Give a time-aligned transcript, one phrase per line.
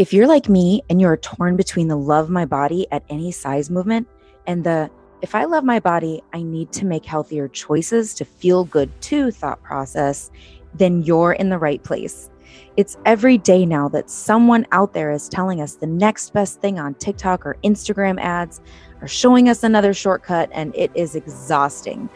[0.00, 3.68] If you're like me and you're torn between the love my body at any size
[3.68, 4.08] movement
[4.46, 8.64] and the if I love my body, I need to make healthier choices to feel
[8.64, 10.30] good too thought process,
[10.72, 12.30] then you're in the right place.
[12.78, 16.78] It's every day now that someone out there is telling us the next best thing
[16.78, 18.62] on TikTok or Instagram ads
[19.02, 22.08] or showing us another shortcut, and it is exhausting.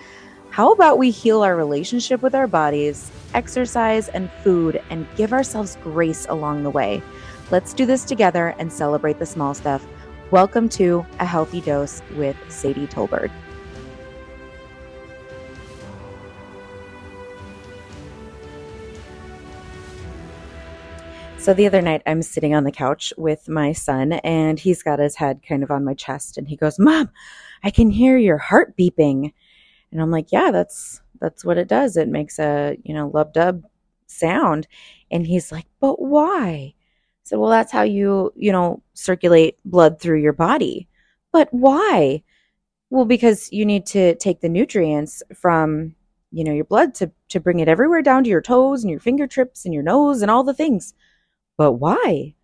[0.49, 5.77] How about we heal our relationship with our bodies, exercise, and food, and give ourselves
[5.83, 7.03] grace along the way?
[7.51, 9.87] Let's do this together and celebrate the small stuff.
[10.31, 13.31] Welcome to A Healthy Dose with Sadie Tolbert.
[21.37, 24.99] So the other night, I'm sitting on the couch with my son, and he's got
[24.99, 27.11] his head kind of on my chest, and he goes, "Mom,
[27.63, 29.35] I can hear your heart beeping,"
[29.93, 31.99] and I'm like, "Yeah, that's that's what it does.
[31.99, 33.65] It makes a you know lub dub
[34.07, 34.67] sound,"
[35.11, 36.73] and he's like, "But why?"
[37.25, 40.89] Said, well, that's how you, you know, circulate blood through your body.
[41.33, 42.23] But why?
[42.91, 45.95] Well, because you need to take the nutrients from,
[46.31, 49.01] you know, your blood to, to bring it everywhere down to your toes and your
[49.01, 50.95] fingertips and your nose and all the things.
[51.57, 52.35] But why?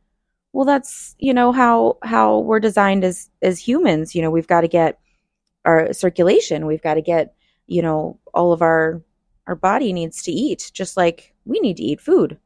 [0.53, 4.15] Well, that's, you know, how, how we're designed as, as humans.
[4.15, 4.99] You know, we've got to get
[5.65, 6.67] our circulation.
[6.67, 7.35] We've got to get,
[7.67, 9.03] you know, all of our,
[9.47, 12.39] our body needs to eat just like we need to eat food.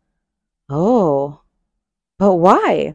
[0.69, 1.41] Oh,
[2.25, 2.95] but why?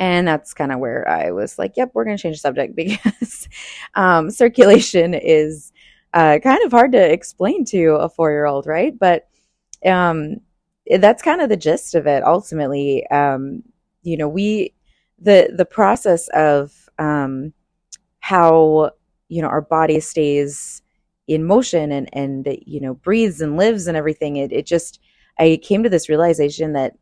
[0.00, 2.74] And that's kind of where I was like, yep, we're going to change the subject
[2.76, 3.48] because
[3.94, 5.72] um, circulation is
[6.12, 8.98] uh, kind of hard to explain to a four year old, right?
[8.98, 9.28] But
[9.86, 10.38] um,
[10.98, 13.06] that's kind of the gist of it ultimately.
[13.08, 13.62] Um,
[14.02, 14.74] you know, we,
[15.20, 17.52] the, the process of um,
[18.18, 18.90] how,
[19.28, 20.82] you know, our body stays
[21.28, 24.98] in motion and, and, you know, breathes and lives and everything, it, it just,
[25.38, 26.96] I came to this realization that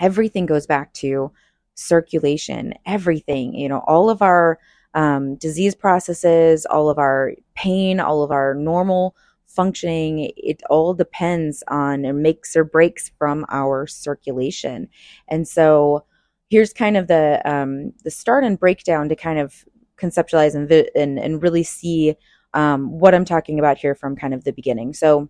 [0.00, 1.32] everything goes back to
[1.74, 4.58] circulation, everything, you know, all of our
[4.94, 9.14] um, disease processes, all of our pain, all of our normal
[9.46, 14.88] functioning, it all depends on or makes or breaks from our circulation.
[15.28, 16.04] And so
[16.50, 19.64] here's kind of the um, the start and breakdown to kind of
[19.96, 22.14] conceptualize and vi- and, and really see
[22.54, 24.94] um, what I'm talking about here from kind of the beginning.
[24.94, 25.28] So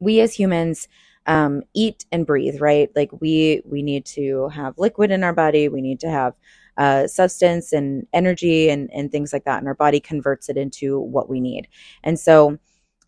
[0.00, 0.88] we as humans
[1.26, 2.90] um, eat and breathe, right?
[2.94, 5.68] Like we we need to have liquid in our body.
[5.68, 6.34] We need to have
[6.76, 11.00] uh, substance and energy and and things like that, and our body converts it into
[11.00, 11.68] what we need.
[12.02, 12.58] And so,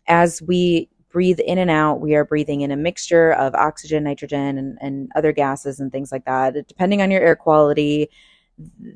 [0.07, 4.57] as we breathe in and out, we are breathing in a mixture of oxygen, nitrogen,
[4.57, 6.67] and, and other gases and things like that.
[6.67, 8.09] Depending on your air quality,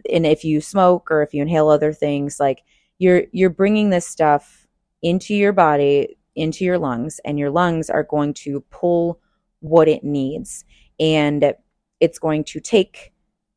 [0.10, 2.64] and if you smoke or if you inhale other things, like
[2.98, 4.68] you're you're bringing this stuff
[5.04, 9.20] into your body into your lungs, and your lungs are going to pull
[9.60, 10.66] what it needs.
[11.00, 11.54] And
[12.00, 13.14] it's going to take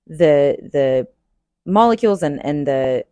[0.07, 1.09] the the
[1.67, 3.05] molecules and, and the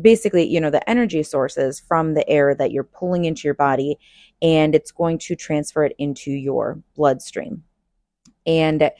[0.00, 3.98] basically, you know, the energy sources from the air that you're pulling into your body,
[4.42, 7.64] and it's going to transfer it into your bloodstream.
[8.46, 8.90] And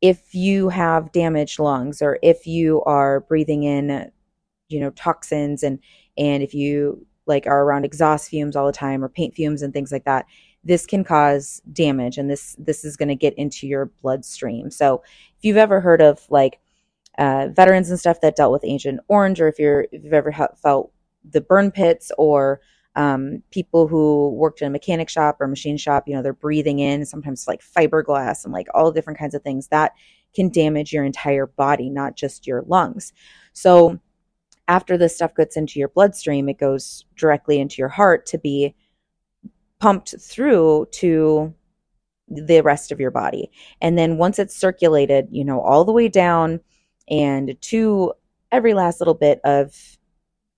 [0.00, 4.10] if you have damaged lungs or if you are breathing in
[4.68, 5.78] you know toxins and
[6.16, 9.72] and if you like are around exhaust fumes all the time or paint fumes and
[9.72, 10.26] things like that
[10.64, 14.70] this can cause damage and this this is going to get into your bloodstream.
[14.70, 15.02] So
[15.38, 16.60] if you've ever heard of like
[17.16, 20.30] uh, veterans and stuff that dealt with agent orange or if you're if you've ever
[20.30, 20.92] ha- felt
[21.28, 22.60] the burn pits or
[22.96, 26.80] um, people who worked in a mechanic shop or machine shop you know they're breathing
[26.80, 29.92] in sometimes like fiberglass and like all different kinds of things that
[30.34, 33.12] can damage your entire body not just your lungs.
[33.52, 33.98] So
[34.68, 38.74] after this stuff gets into your bloodstream, it goes directly into your heart to be
[39.80, 41.54] pumped through to
[42.28, 43.50] the rest of your body.
[43.80, 46.60] And then once it's circulated, you know, all the way down
[47.08, 48.12] and to
[48.52, 49.96] every last little bit of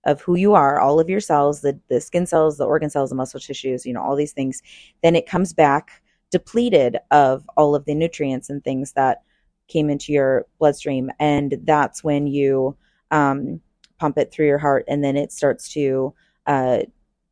[0.03, 3.11] of who you are, all of your cells, the, the skin cells, the organ cells,
[3.11, 4.63] the muscle tissues, you know, all these things,
[5.03, 6.01] then it comes back
[6.31, 9.21] depleted of all of the nutrients and things that
[9.67, 11.11] came into your bloodstream.
[11.19, 12.75] And that's when you
[13.11, 13.61] um,
[14.01, 16.13] pump it through your heart, and then it starts to
[16.47, 16.79] uh,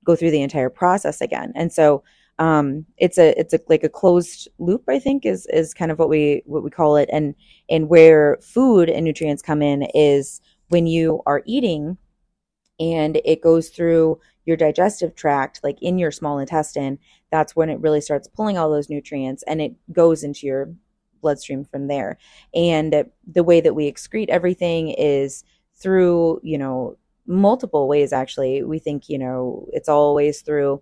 [0.03, 1.51] go through the entire process again.
[1.55, 2.03] And so
[2.37, 4.83] um, it's a it's a like a closed loop.
[4.87, 7.09] I think is is kind of what we what we call it.
[7.11, 7.35] And
[7.69, 11.97] and where food and nutrients come in is when you are eating,
[12.79, 16.99] and it goes through your digestive tract, like in your small intestine.
[17.31, 20.73] That's when it really starts pulling all those nutrients, and it goes into your
[21.21, 22.17] bloodstream from there.
[22.53, 25.43] And the way that we excrete everything is
[25.79, 28.63] through, you know, multiple ways actually.
[28.63, 30.81] We think, you know, it's always through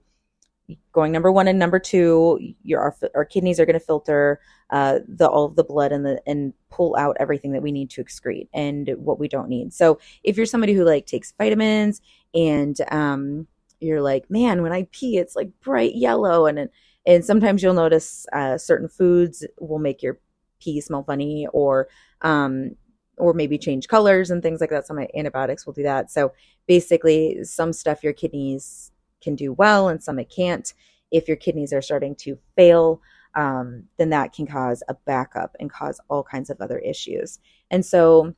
[0.91, 4.39] going number one and number two, your our, our kidneys are going to filter
[4.69, 7.89] uh, the all of the blood and the and pull out everything that we need
[7.89, 9.73] to excrete and what we don't need.
[9.73, 12.01] So if you're somebody who like takes vitamins
[12.33, 13.47] and um,
[13.79, 16.69] you're like, man, when I pee, it's like bright yellow, and
[17.05, 20.19] and sometimes you'll notice uh, certain foods will make your
[20.59, 21.87] pee smell funny, or
[22.21, 22.75] um,
[23.17, 24.87] or maybe change colors and things like that.
[24.87, 26.11] Some antibiotics will do that.
[26.11, 26.33] So
[26.67, 28.91] basically, some stuff your kidneys
[29.21, 30.73] can do well and some it can't.
[31.11, 33.01] If your kidneys are starting to fail,
[33.35, 37.39] um, then that can cause a backup and cause all kinds of other issues.
[37.71, 38.33] And so,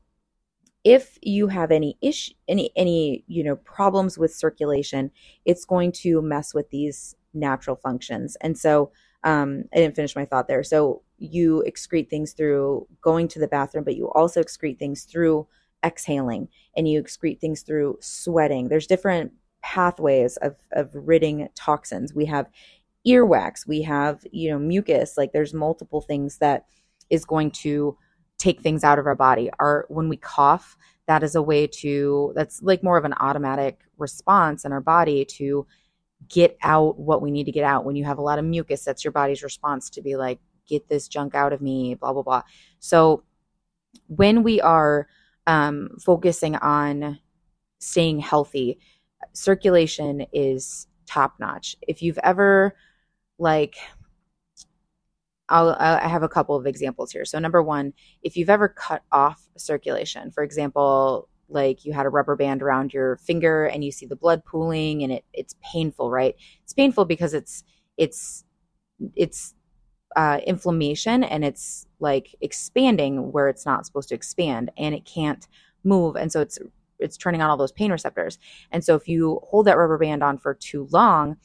[0.86, 5.12] if you have any issue, any any you know problems with circulation,
[5.46, 8.38] it's going to mess with these natural functions.
[8.42, 8.92] And so,
[9.24, 10.64] um, I didn't finish my thought there.
[10.64, 15.48] So you excrete things through going to the bathroom, but you also excrete things through
[15.84, 18.68] exhaling, and you excrete things through sweating.
[18.68, 22.14] There's different pathways of of ridding toxins.
[22.14, 22.48] We have
[23.08, 26.66] earwax, we have, you know, mucus, like there's multiple things that
[27.10, 27.98] is going to
[28.38, 29.50] take things out of our body.
[29.60, 30.78] Our when we cough,
[31.08, 35.26] that is a way to that's like more of an automatic response in our body
[35.26, 35.66] to
[36.28, 37.86] get out what we need to get out.
[37.86, 40.40] When you have a lot of mucus, that's your body's response to be like,
[40.70, 42.44] get this junk out of me, blah, blah, blah.
[42.80, 43.24] So
[44.08, 45.08] when we are
[45.48, 47.20] um, focusing on
[47.80, 48.80] staying healthy,
[49.34, 51.76] circulation is top notch.
[51.88, 52.76] If you've ever
[53.38, 53.76] like
[55.50, 57.26] I'll, I have a couple of examples here.
[57.26, 62.10] So number one, if you've ever cut off circulation, for example, like you had a
[62.10, 66.12] rubber band around your finger and you see the blood pooling and it it's painful,
[66.12, 66.36] right?
[66.64, 67.64] It's painful because it's
[67.98, 68.44] it's
[69.16, 69.56] it's
[70.16, 75.48] uh, inflammation and it's like expanding where it's not supposed to expand and it can't
[75.84, 76.60] move and so it's
[77.00, 78.38] it's turning on all those pain receptors.
[78.72, 81.38] And so if you hold that rubber band on for too long,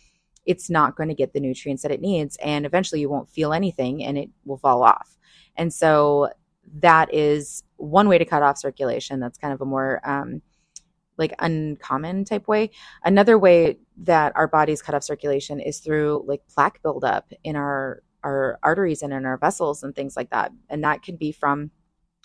[0.47, 2.37] it's not going to get the nutrients that it needs.
[2.43, 5.17] And eventually you won't feel anything and it will fall off.
[5.57, 6.31] And so
[6.81, 9.21] that is one way to cut off circulation.
[9.21, 10.43] That's kind of a more, um,
[11.17, 12.71] like uncommon type way.
[13.05, 18.03] Another way that our bodies cut off circulation is through like plaque buildup in our
[18.25, 20.51] our arteries and in our vessels and things like that.
[20.69, 21.71] And that can be from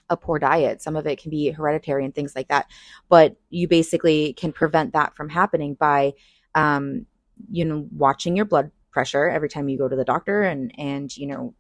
[0.10, 0.82] a poor diet.
[0.82, 2.66] Some of it can be hereditary and things like that.
[3.10, 6.14] But you basically can prevent that from happening by,
[6.56, 7.06] um,
[7.52, 11.16] you know, watching your blood pressure every time you go to the doctor and, and,
[11.16, 11.54] you know,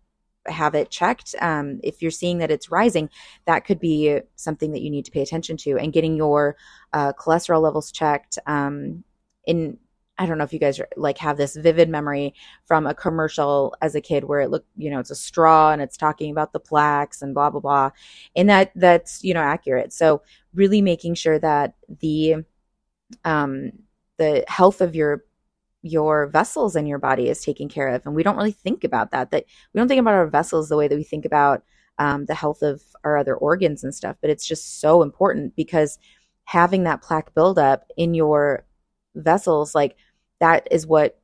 [0.47, 1.35] have it checked.
[1.41, 3.09] Um, if you're seeing that it's rising,
[3.45, 6.55] that could be something that you need to pay attention to and getting your
[6.93, 8.39] uh, cholesterol levels checked.
[8.47, 9.03] Um,
[9.45, 9.77] in
[10.19, 12.33] I don't know if you guys like have this vivid memory
[12.65, 15.81] from a commercial as a kid where it looked, you know, it's a straw and
[15.81, 17.91] it's talking about the plaques and blah blah blah,
[18.35, 19.93] and that that's you know accurate.
[19.93, 20.21] So
[20.53, 22.35] really making sure that the
[23.23, 23.71] um
[24.17, 25.23] the health of your
[25.81, 29.11] your vessels in your body is taken care of, and we don't really think about
[29.11, 29.31] that.
[29.31, 31.63] That we don't think about our vessels the way that we think about
[31.97, 34.17] um, the health of our other organs and stuff.
[34.21, 35.97] But it's just so important because
[36.43, 38.65] having that plaque buildup in your
[39.15, 39.95] vessels, like
[40.39, 41.19] that is what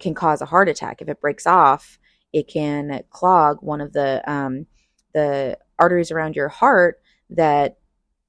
[0.00, 1.02] can cause a heart attack.
[1.02, 1.98] If it breaks off,
[2.32, 4.66] it can clog one of the um,
[5.12, 7.00] the arteries around your heart
[7.30, 7.78] that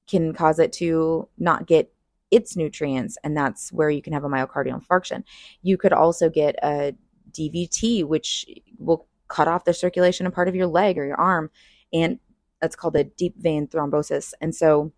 [0.08, 1.92] can cause it to not get
[2.30, 5.22] its nutrients, and that's where you can have a myocardial infarction.
[5.62, 6.94] You could also get a
[7.32, 8.46] DVT, which
[8.78, 11.50] will cut off the circulation in part of your leg or your arm,
[11.92, 12.18] and
[12.60, 14.32] that's called a deep vein thrombosis.
[14.40, 14.92] And so,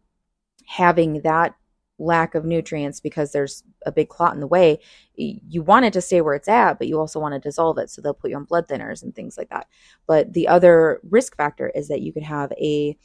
[0.67, 1.55] having that
[1.99, 4.78] lack of nutrients because there's a big clot in the way,
[5.14, 7.90] you want it to stay where it's at, but you also want to dissolve it.
[7.90, 9.67] So they'll put you on blood thinners and things like that.
[10.07, 12.97] But the other risk factor is that you could have a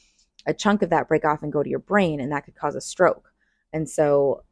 [0.46, 2.76] a chunk of that break off and go to your brain, and that could cause
[2.76, 3.32] a stroke.
[3.72, 4.44] And so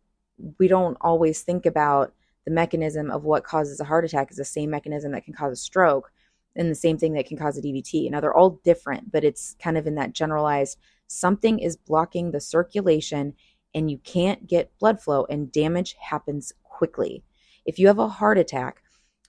[0.58, 2.14] we don't always think about
[2.46, 5.54] the mechanism of what causes a heart attack is the same mechanism that can cause
[5.54, 6.12] a stroke
[6.56, 8.10] and the same thing that can cause a DVT.
[8.10, 12.40] Now they're all different, but it's kind of in that generalized something is blocking the
[12.40, 13.34] circulation
[13.74, 17.24] and you can't get blood flow, and damage happens quickly.
[17.66, 18.82] If you have a heart attack,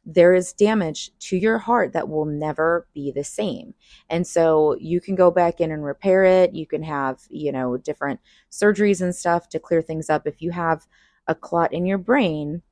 [0.05, 3.75] there is damage to your heart that will never be the same.
[4.11, 6.55] And so you can go back in and repair it.
[6.55, 8.19] You can have, you know, different
[8.51, 10.27] surgeries and stuff to clear things up.
[10.27, 10.87] If you have
[11.29, 12.63] a clot in your brain,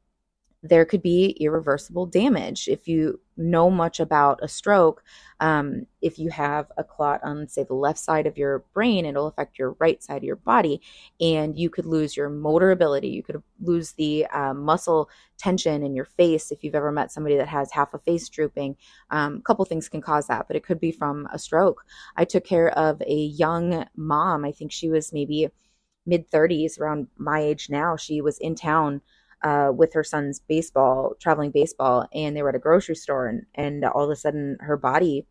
[0.62, 2.68] there could be irreversible damage.
[2.68, 5.02] If you know much about a stroke,
[5.40, 9.26] um, if you have a clot on, say, the left side of your brain, it'll
[9.26, 10.82] affect your right side of your body,
[11.18, 13.08] and you could lose your motor ability.
[13.08, 16.52] You could lose the uh, muscle tension in your face.
[16.52, 18.76] If you've ever met somebody that has half a face drooping,
[19.10, 21.84] um, a couple things can cause that, but it could be from a stroke.
[22.16, 24.44] I took care of a young mom.
[24.44, 25.48] I think she was maybe
[26.04, 27.96] mid 30s, around my age now.
[27.96, 29.00] She was in town
[29.42, 33.46] uh, with her son's baseball, traveling baseball, and they were at a grocery store, and,
[33.54, 35.26] and all of a sudden her body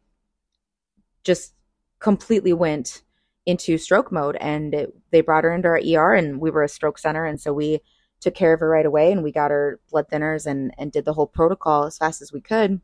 [1.24, 1.54] just
[2.00, 3.04] completely went
[3.46, 4.38] into stroke mode.
[4.40, 7.26] And it, they brought her into our ER, and we were a stroke center.
[7.26, 7.80] And so we
[8.20, 11.06] took care of her right away, and we got her blood thinners and, and did
[11.06, 12.82] the whole protocol as fast as we could.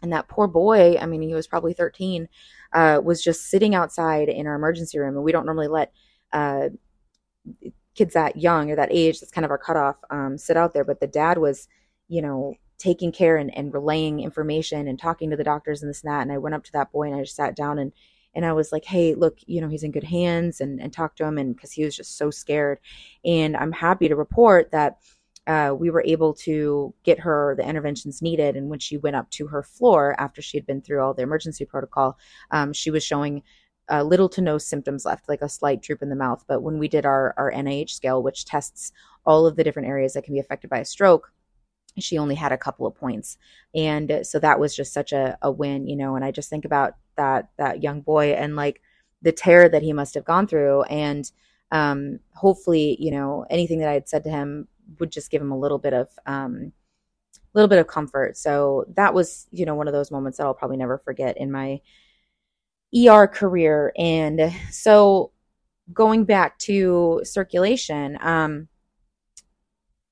[0.00, 2.28] And that poor boy, I mean, he was probably 13,
[2.72, 5.14] uh, was just sitting outside in our emergency room.
[5.14, 5.92] And we don't normally let
[6.32, 6.70] uh,
[7.94, 10.84] kids that young or that age, that's kind of our cutoff, um, sit out there.
[10.84, 11.68] But the dad was,
[12.08, 16.02] you know, taking care and, and relaying information and talking to the doctors and this
[16.02, 16.22] and that.
[16.22, 17.92] And I went up to that boy and I just sat down and
[18.34, 21.16] and I was like, hey, look, you know, he's in good hands and, and talk
[21.16, 21.36] to him.
[21.36, 22.78] And because he was just so scared.
[23.24, 24.98] And I'm happy to report that
[25.46, 28.56] uh, we were able to get her the interventions needed.
[28.56, 31.22] And when she went up to her floor after she had been through all the
[31.22, 32.16] emergency protocol,
[32.52, 33.42] um, she was showing
[33.90, 36.44] uh, little to no symptoms left, like a slight droop in the mouth.
[36.46, 38.92] But when we did our, our NIH scale, which tests
[39.24, 41.32] all of the different areas that can be affected by a stroke,
[41.98, 43.36] she only had a couple of points.
[43.74, 46.64] And so that was just such a, a win you know and i just think
[46.64, 48.80] about that that young boy and like
[49.20, 50.82] the terror that he must have gone through.
[50.84, 51.30] And
[51.70, 55.52] um, hopefully you know anything that i had said to him would just give him
[55.52, 56.72] a little bit of um,
[57.54, 58.36] little bit of comfort.
[58.36, 61.50] So that was you know one of those moments that i'll probably never forget in
[61.50, 61.80] my
[62.94, 65.32] er career and so
[65.92, 68.68] going back to circulation um,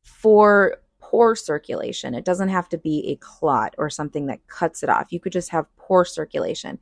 [0.02, 0.78] for
[1.10, 2.14] poor circulation.
[2.14, 5.12] It doesn't have to be a clot or something that cuts it off.
[5.12, 6.78] You could just have poor circulation.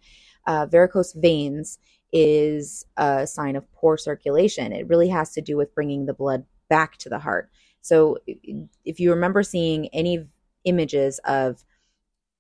[0.47, 1.79] Uh, varicose veins
[2.13, 4.73] is a sign of poor circulation.
[4.73, 7.51] It really has to do with bringing the blood back to the heart.
[7.81, 8.19] So
[8.85, 10.27] if you remember seeing any
[10.65, 11.65] images of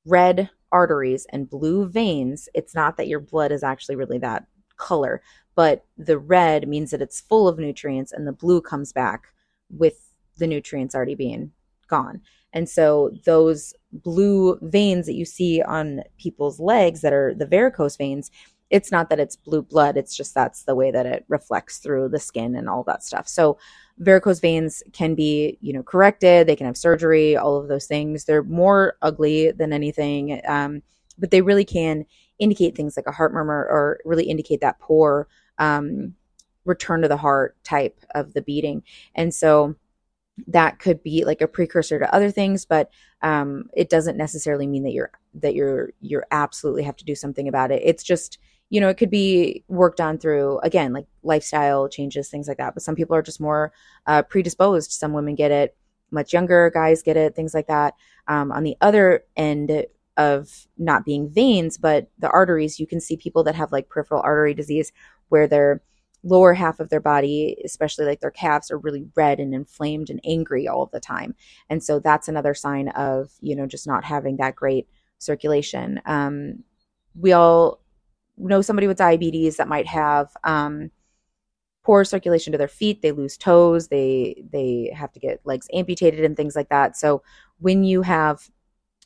[0.04, 4.46] red arteries and blue veins, it's not that your blood is actually really that
[4.76, 5.22] color,
[5.54, 9.28] but the red means that it's full of nutrients and the blue comes back
[9.70, 11.52] with the nutrients already being
[11.88, 12.20] gone.
[12.52, 17.96] And so those blue veins that you see on people's legs that are the varicose
[17.96, 18.30] veins,
[18.70, 22.08] it's not that it's blue blood, it's just that's the way that it reflects through
[22.08, 23.26] the skin and all that stuff.
[23.26, 23.58] So
[23.98, 28.24] varicose veins can be, you know, corrected, they can have surgery, all of those things.
[28.24, 30.82] They're more ugly than anything, um,
[31.18, 32.04] but they really can
[32.38, 36.14] indicate things like a heart murmur or really indicate that poor um,
[36.64, 38.82] return to the heart type of the beating.
[39.14, 39.76] And so
[40.46, 42.90] that could be like a precursor to other things but
[43.22, 47.48] um, it doesn't necessarily mean that you're that you're you're absolutely have to do something
[47.48, 48.38] about it it's just
[48.70, 52.74] you know it could be worked on through again like lifestyle changes things like that
[52.74, 53.72] but some people are just more
[54.06, 55.76] uh, predisposed some women get it
[56.10, 57.94] much younger guys get it things like that
[58.28, 63.16] um, on the other end of not being veins but the arteries you can see
[63.16, 64.92] people that have like peripheral artery disease
[65.28, 65.82] where they're
[66.24, 70.20] lower half of their body, especially like their calves, are really red and inflamed and
[70.24, 71.34] angry all the time.
[71.70, 76.00] And so that's another sign of, you know, just not having that great circulation.
[76.06, 76.64] Um,
[77.14, 77.80] we all
[78.38, 80.90] know somebody with diabetes that might have um,
[81.84, 83.02] poor circulation to their feet.
[83.02, 83.88] They lose toes.
[83.88, 86.96] They they have to get legs amputated and things like that.
[86.96, 87.22] So
[87.58, 88.48] when you have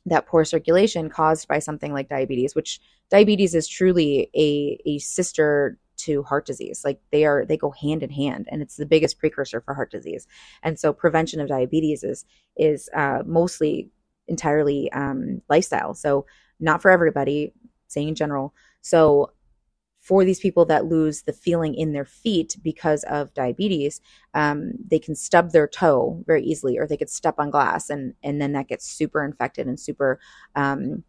[0.06, 5.78] that poor circulation caused by something like diabetes, which diabetes is truly a, a sister
[5.98, 6.82] to heart disease.
[6.84, 9.90] Like they are, they go hand in hand, and it's the biggest precursor for heart
[9.90, 10.26] disease.
[10.62, 12.24] And so, prevention of diabetes is
[12.56, 13.90] is uh, mostly
[14.26, 15.94] entirely um, lifestyle.
[15.94, 16.26] So,
[16.58, 17.52] not for everybody,
[17.88, 18.54] saying in general.
[18.82, 19.32] So,
[20.00, 24.00] for these people that lose the feeling in their feet because of diabetes,
[24.34, 28.14] um, they can stub their toe very easily, or they could step on glass, and
[28.22, 30.18] and then that gets super infected and super
[30.56, 31.04] um,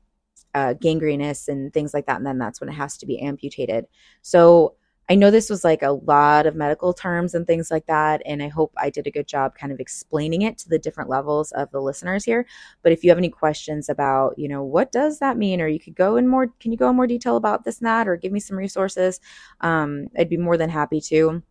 [0.53, 2.18] uh, gangrenous and things like that.
[2.18, 3.86] And then that's when it has to be amputated.
[4.22, 4.75] So
[5.10, 8.22] I know this was like a lot of medical terms and things like that.
[8.26, 11.10] And I hope I did a good job kind of explaining it to the different
[11.10, 12.46] levels of the listeners here.
[12.84, 15.62] But if you have any questions about, you know, what does that mean?
[15.62, 17.88] Or you could go in more, can you go in more detail about this and
[17.88, 19.20] that, or give me some resources?
[19.62, 21.44] Um, I'd be more than happy to.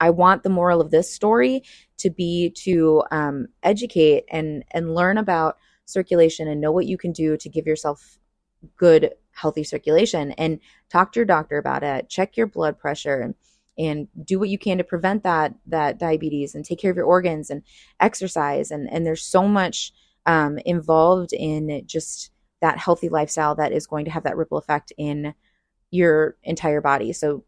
[0.00, 1.62] I want the moral of this story
[1.98, 5.56] to be to um, educate and and learn about
[5.86, 8.18] circulation and know what you can do to give yourself
[8.76, 12.08] good healthy circulation and talk to your doctor about it.
[12.08, 13.34] Check your blood pressure and
[13.78, 17.06] and do what you can to prevent that that diabetes and take care of your
[17.06, 17.62] organs and
[18.00, 18.70] exercise.
[18.70, 19.92] And and there's so much
[20.26, 22.30] um, involved in just
[22.60, 25.34] that healthy lifestyle that is going to have that ripple effect in
[25.90, 27.12] your entire body.
[27.12, 27.44] So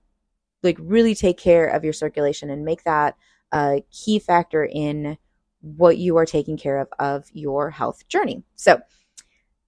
[0.62, 3.16] like really take care of your circulation and make that
[3.52, 5.18] a key factor in
[5.62, 8.44] what you are taking care of of your health journey.
[8.54, 8.80] So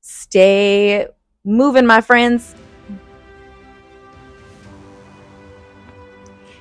[0.01, 1.09] stay
[1.45, 2.55] moving, my friends.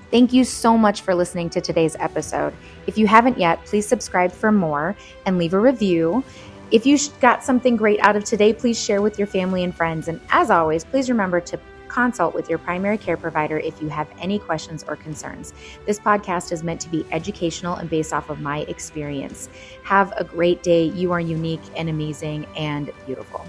[0.09, 2.53] Thank you so much for listening to today's episode.
[2.85, 4.95] If you haven't yet, please subscribe for more
[5.25, 6.23] and leave a review.
[6.71, 10.09] If you got something great out of today, please share with your family and friends.
[10.09, 14.07] And as always, please remember to consult with your primary care provider if you have
[14.19, 15.53] any questions or concerns.
[15.85, 19.49] This podcast is meant to be educational and based off of my experience.
[19.83, 20.85] Have a great day.
[20.85, 23.45] You are unique and amazing and beautiful.